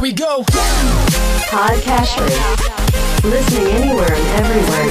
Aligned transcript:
Here 0.00 0.08
we 0.08 0.16
go. 0.16 0.40
Podcast 1.52 2.16
Listening 3.20 3.68
anywhere 3.68 4.08
and 4.08 4.26
everywhere. 4.40 4.88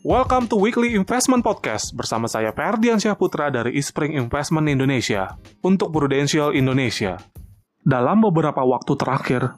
Welcome 0.00 0.48
to 0.48 0.56
Weekly 0.56 0.96
Investment 0.96 1.44
Podcast 1.44 1.92
bersama 1.92 2.32
saya 2.32 2.48
Ferdian 2.56 2.96
Syahputra 2.96 3.52
dari 3.52 3.76
Ispring 3.76 4.16
Investment 4.16 4.72
Indonesia 4.72 5.36
untuk 5.60 5.92
Prudential 5.92 6.56
Indonesia. 6.56 7.20
Dalam 7.84 8.24
beberapa 8.24 8.64
waktu 8.64 8.96
terakhir, 8.96 9.52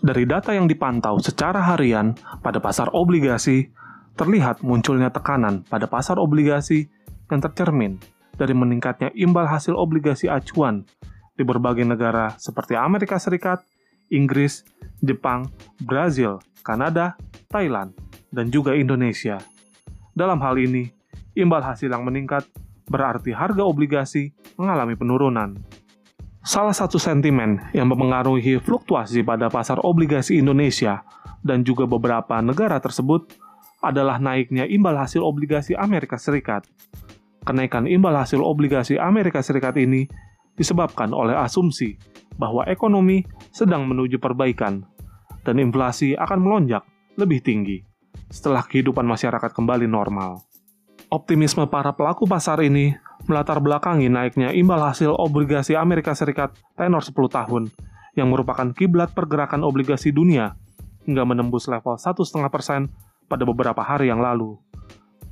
dari 0.00 0.24
data 0.24 0.56
yang 0.56 0.64
dipantau 0.64 1.20
secara 1.20 1.60
harian 1.60 2.16
pada 2.40 2.64
pasar 2.64 2.88
obligasi, 2.96 3.68
terlihat 4.14 4.62
munculnya 4.64 5.10
tekanan 5.10 5.66
pada 5.66 5.86
pasar 5.90 6.18
obligasi 6.18 6.90
yang 7.30 7.40
tercermin 7.42 7.98
dari 8.34 8.56
meningkatnya 8.56 9.12
imbal 9.12 9.44
hasil 9.46 9.76
obligasi 9.76 10.26
acuan 10.26 10.88
di 11.36 11.42
berbagai 11.44 11.84
negara 11.84 12.36
seperti 12.36 12.76
Amerika 12.76 13.16
Serikat, 13.20 13.60
Inggris, 14.12 14.66
Jepang, 15.00 15.48
Brazil, 15.80 16.42
Kanada, 16.60 17.16
Thailand, 17.48 17.96
dan 18.28 18.52
juga 18.52 18.76
Indonesia. 18.76 19.40
Dalam 20.12 20.42
hal 20.42 20.58
ini, 20.60 20.90
imbal 21.38 21.62
hasil 21.62 21.88
yang 21.88 22.04
meningkat 22.04 22.44
berarti 22.90 23.30
harga 23.30 23.62
obligasi 23.62 24.34
mengalami 24.58 24.98
penurunan. 24.98 25.56
Salah 26.40 26.74
satu 26.74 26.96
sentimen 26.96 27.60
yang 27.76 27.86
mempengaruhi 27.86 28.58
fluktuasi 28.64 29.20
pada 29.22 29.52
pasar 29.52 29.78
obligasi 29.84 30.40
Indonesia 30.40 31.04
dan 31.44 31.62
juga 31.62 31.84
beberapa 31.84 32.40
negara 32.40 32.80
tersebut 32.80 33.28
adalah 33.80 34.20
naiknya 34.20 34.68
imbal 34.68 34.96
hasil 34.96 35.24
obligasi 35.24 35.72
Amerika 35.76 36.20
Serikat. 36.20 36.68
Kenaikan 37.44 37.88
imbal 37.88 38.12
hasil 38.12 38.40
obligasi 38.44 39.00
Amerika 39.00 39.40
Serikat 39.40 39.76
ini 39.80 40.04
disebabkan 40.54 41.16
oleh 41.16 41.32
asumsi 41.32 41.96
bahwa 42.36 42.68
ekonomi 42.68 43.24
sedang 43.48 43.88
menuju 43.88 44.20
perbaikan 44.20 44.84
dan 45.44 45.56
inflasi 45.56 46.12
akan 46.16 46.44
melonjak 46.44 46.84
lebih 47.16 47.40
tinggi 47.40 47.80
setelah 48.28 48.60
kehidupan 48.64 49.04
masyarakat 49.08 49.50
kembali 49.56 49.88
normal. 49.88 50.44
Optimisme 51.10 51.66
para 51.66 51.90
pelaku 51.96 52.28
pasar 52.28 52.62
ini 52.62 52.94
melatar 53.26 53.58
belakangi 53.58 54.06
naiknya 54.06 54.54
imbal 54.54 54.78
hasil 54.78 55.10
obligasi 55.10 55.74
Amerika 55.74 56.14
Serikat 56.14 56.54
tenor 56.78 57.02
10 57.02 57.16
tahun 57.26 57.62
yang 58.14 58.30
merupakan 58.30 58.70
kiblat 58.70 59.10
pergerakan 59.16 59.66
obligasi 59.66 60.14
dunia 60.14 60.54
hingga 61.08 61.26
menembus 61.26 61.66
level 61.66 61.98
1,5% 61.98 63.09
pada 63.30 63.46
beberapa 63.46 63.78
hari 63.78 64.10
yang 64.10 64.18
lalu. 64.18 64.58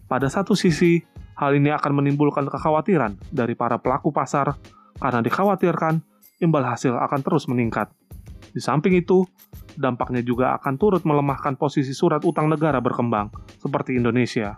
Pada 0.06 0.30
satu 0.30 0.54
sisi, 0.54 1.02
hal 1.34 1.58
ini 1.58 1.74
akan 1.74 1.98
menimbulkan 1.98 2.46
kekhawatiran 2.46 3.18
dari 3.34 3.58
para 3.58 3.82
pelaku 3.82 4.14
pasar 4.14 4.54
karena 5.02 5.20
dikhawatirkan 5.26 5.98
imbal 6.38 6.62
hasil 6.62 6.94
akan 6.94 7.20
terus 7.26 7.50
meningkat. 7.50 7.90
Di 8.54 8.62
samping 8.62 8.94
itu, 8.94 9.26
dampaknya 9.74 10.22
juga 10.22 10.54
akan 10.56 10.74
turut 10.78 11.02
melemahkan 11.02 11.58
posisi 11.58 11.90
surat 11.90 12.22
utang 12.22 12.46
negara 12.46 12.78
berkembang, 12.78 13.28
seperti 13.58 13.98
Indonesia. 13.98 14.56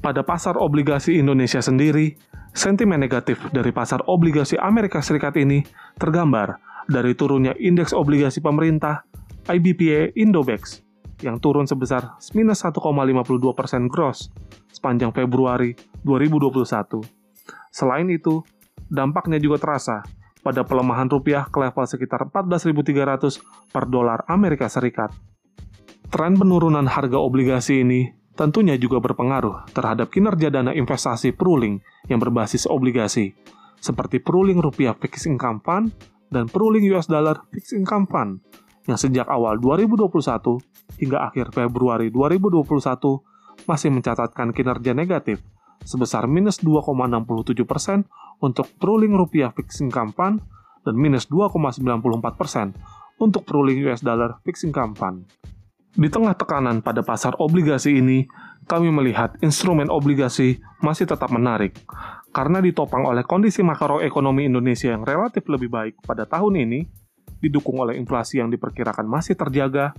Pada 0.00 0.24
pasar 0.24 0.56
obligasi 0.60 1.16
Indonesia 1.20 1.60
sendiri, 1.60 2.16
sentimen 2.52 3.00
negatif 3.00 3.40
dari 3.52 3.70
pasar 3.70 4.04
obligasi 4.08 4.56
Amerika 4.60 5.00
Serikat 5.04 5.36
ini 5.40 5.64
tergambar 5.96 6.60
dari 6.88 7.16
turunnya 7.16 7.56
indeks 7.56 7.96
obligasi 7.96 8.40
pemerintah 8.40 9.06
IBPA 9.46 10.14
Indobex 10.18 10.85
yang 11.24 11.40
turun 11.40 11.64
sebesar 11.64 12.20
minus 12.36 12.64
1,52 12.64 12.80
persen 13.56 13.88
gross 13.88 14.28
sepanjang 14.68 15.12
Februari 15.16 15.72
2021. 16.04 17.00
Selain 17.72 18.08
itu, 18.08 18.44
dampaknya 18.88 19.40
juga 19.40 19.60
terasa 19.60 20.04
pada 20.44 20.62
pelemahan 20.62 21.10
rupiah 21.10 21.48
ke 21.48 21.58
level 21.58 21.84
sekitar 21.88 22.28
14.300 22.30 23.72
per 23.72 23.84
dolar 23.90 24.22
Amerika 24.30 24.70
Serikat. 24.70 25.10
Tren 26.06 26.38
penurunan 26.38 26.86
harga 26.86 27.18
obligasi 27.18 27.82
ini 27.82 28.14
tentunya 28.36 28.78
juga 28.78 29.02
berpengaruh 29.02 29.72
terhadap 29.74 30.12
kinerja 30.12 30.52
dana 30.52 30.70
investasi 30.70 31.34
pooling 31.34 31.82
yang 32.06 32.22
berbasis 32.22 32.68
obligasi, 32.68 33.34
seperti 33.80 34.22
pooling 34.22 34.62
rupiah 34.62 34.94
fixed 34.94 35.26
income 35.26 35.58
fund 35.64 35.90
dan 36.30 36.46
pooling 36.46 36.86
US 36.94 37.10
dollar 37.10 37.42
fixed 37.50 37.74
income 37.74 38.06
fund, 38.06 38.38
yang 38.86 38.98
sejak 38.98 39.26
awal 39.26 39.58
2021 39.58 40.62
hingga 41.02 41.18
akhir 41.30 41.52
Februari 41.52 42.08
2021 42.10 42.66
masih 43.66 43.90
mencatatkan 43.90 44.54
kinerja 44.54 44.94
negatif 44.94 45.42
sebesar 45.82 46.30
minus 46.30 46.62
2,67 46.62 47.66
persen 47.66 48.06
untuk 48.40 48.70
pooling 48.78 49.14
rupiah 49.14 49.50
income 49.54 50.14
fund 50.14 50.42
dan 50.86 50.94
minus 50.94 51.26
2,94 51.28 52.40
persen 52.40 52.72
untuk 53.18 53.42
pooling 53.48 53.82
US 53.90 54.04
dollar 54.04 54.38
income 54.46 54.94
fund. 54.94 55.26
Di 55.96 56.12
tengah 56.12 56.36
tekanan 56.36 56.84
pada 56.84 57.00
pasar 57.00 57.40
obligasi 57.40 57.96
ini, 57.96 58.28
kami 58.68 58.92
melihat 58.92 59.32
instrumen 59.40 59.88
obligasi 59.88 60.60
masih 60.84 61.08
tetap 61.08 61.32
menarik 61.32 61.80
karena 62.36 62.60
ditopang 62.60 63.08
oleh 63.08 63.24
kondisi 63.24 63.64
makroekonomi 63.64 64.44
Indonesia 64.44 64.92
yang 64.92 65.08
relatif 65.08 65.48
lebih 65.48 65.72
baik 65.72 66.04
pada 66.04 66.28
tahun 66.28 66.68
ini, 66.68 66.84
didukung 67.40 67.78
oleh 67.80 67.96
inflasi 68.00 68.40
yang 68.40 68.48
diperkirakan 68.48 69.04
masih 69.04 69.36
terjaga, 69.36 69.92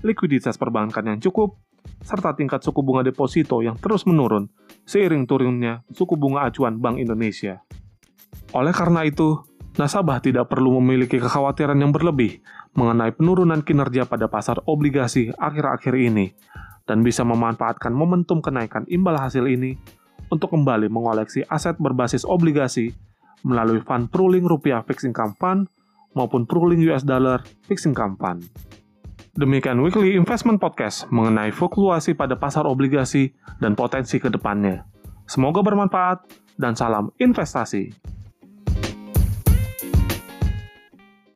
likuiditas 0.00 0.56
perbankan 0.56 1.04
yang 1.04 1.18
cukup, 1.20 1.58
serta 2.02 2.34
tingkat 2.36 2.62
suku 2.62 2.80
bunga 2.84 3.02
deposito 3.06 3.60
yang 3.64 3.76
terus 3.78 4.06
menurun 4.06 4.48
seiring 4.88 5.24
turunnya 5.28 5.84
suku 5.92 6.14
bunga 6.16 6.48
acuan 6.48 6.78
Bank 6.78 7.00
Indonesia. 7.00 7.60
Oleh 8.56 8.72
karena 8.72 9.04
itu, 9.04 9.44
nasabah 9.76 10.20
tidak 10.24 10.48
perlu 10.48 10.80
memiliki 10.80 11.20
kekhawatiran 11.20 11.76
yang 11.76 11.92
berlebih 11.92 12.40
mengenai 12.72 13.12
penurunan 13.12 13.60
kinerja 13.60 14.08
pada 14.08 14.30
pasar 14.30 14.62
obligasi 14.64 15.32
akhir-akhir 15.36 15.94
ini 15.96 16.32
dan 16.88 17.04
bisa 17.04 17.22
memanfaatkan 17.22 17.92
momentum 17.92 18.40
kenaikan 18.40 18.88
imbal 18.88 19.18
hasil 19.20 19.44
ini 19.44 19.76
untuk 20.32 20.52
kembali 20.52 20.88
mengoleksi 20.88 21.44
aset 21.48 21.76
berbasis 21.76 22.24
obligasi 22.24 22.92
melalui 23.44 23.84
fund 23.84 24.08
pooling 24.08 24.44
rupiah 24.44 24.80
fixed 24.82 25.06
income 25.06 25.36
fund 25.36 25.68
maupun 26.18 26.42
pooling 26.42 26.82
US 26.90 27.06
dollar 27.06 27.46
fixed 27.70 27.86
income 27.86 28.18
fund. 28.18 28.42
Demikian 29.38 29.78
Weekly 29.78 30.18
Investment 30.18 30.58
Podcast 30.58 31.06
mengenai 31.14 31.54
fluktuasi 31.54 32.18
pada 32.18 32.34
pasar 32.34 32.66
obligasi 32.66 33.30
dan 33.62 33.78
potensi 33.78 34.18
ke 34.18 34.26
depannya. 34.26 34.82
Semoga 35.30 35.62
bermanfaat 35.62 36.26
dan 36.58 36.74
salam 36.74 37.14
investasi. 37.22 37.94